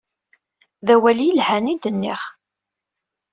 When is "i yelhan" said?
1.21-1.71